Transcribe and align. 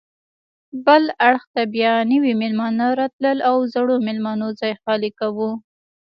بل 0.85 1.03
اړخ 1.27 1.43
ته 1.53 1.61
بیا 1.73 1.93
نوي 2.11 2.33
میلمانه 2.41 2.87
راتلل 2.99 3.37
او 3.49 3.55
زړو 3.73 3.95
میلمنو 4.07 4.47
ځای 4.59 4.73
خالي 4.81 5.11
کاوه. 5.19 5.49